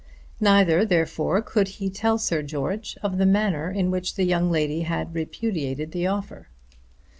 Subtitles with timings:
[0.39, 4.81] Neither, therefore, could he tell Sir George of the manner in which the young lady
[4.81, 6.47] had repudiated the offer.